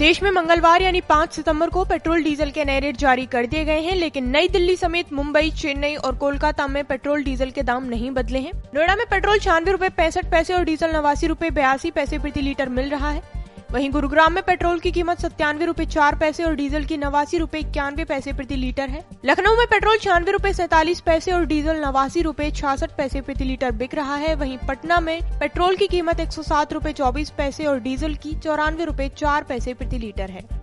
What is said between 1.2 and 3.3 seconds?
सितंबर को petrol diesel के नए रेट जारी